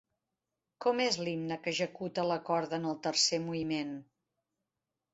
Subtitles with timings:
[0.85, 3.97] Com és l'himne que executa la corda en el tercer moviment?